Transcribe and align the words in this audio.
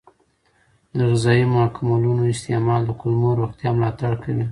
د 0.97 0.99
غذایي 1.11 1.45
ماکملونو 1.55 2.23
استعمال 2.33 2.81
د 2.85 2.91
کولمو 3.01 3.37
روغتیا 3.39 3.69
ملاتړ 3.77 4.13
کوي. 4.23 4.45